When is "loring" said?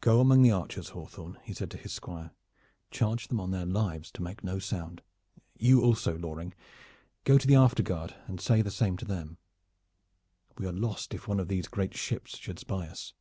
6.16-6.54